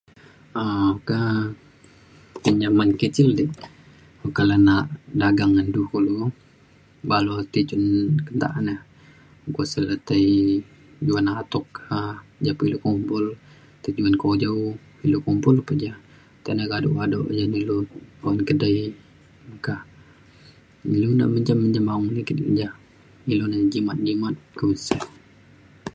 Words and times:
um 0.61 0.79
oka 0.93 1.19
pinjamin 2.43 2.89
kecil 3.01 3.29
di 3.39 3.43
boka 4.21 4.41
le 4.49 4.55
nak 4.67 4.85
dagang 5.21 5.51
ngan 5.53 5.67
du 5.73 5.81
kulu 5.91 6.17
balok 7.09 7.41
ti 7.51 7.59
cen 7.69 7.83
kentak 8.25 8.53
ne 8.67 8.73
ukok 9.47 9.65
se 9.71 9.79
le 9.87 9.95
tei 10.07 10.29
juan 11.07 11.27
atuk 11.41 11.65
ka 11.77 11.97
ja 12.45 12.51
pa 12.57 12.63
ilu 12.67 12.77
kumpul 12.85 13.25
tei 13.81 13.91
pe 13.93 13.97
ilu 13.99 14.05
juan 14.07 14.15
kujau 14.21 14.57
ilu 15.05 15.17
kumpul 15.25 15.55
pe 15.67 15.73
ja. 15.83 15.93
tai 16.43 16.53
ne 16.57 16.63
kaduk 16.71 16.93
kaduk 16.99 17.25
ya 17.37 17.43
ne 17.51 17.57
ilu 17.63 17.75
oyan 18.25 18.39
kedai 18.47 18.77
meka 19.49 19.75
ilu 20.95 21.09
ne 21.17 21.23
menjam 21.33 21.57
menjam 21.63 21.85
aung 21.91 22.07
ligit 22.15 22.37
keja. 22.47 22.69
ilu 23.31 23.45
ne 23.51 23.57
jimat 23.71 23.97
jimat 24.05 24.35
sey 24.85 25.01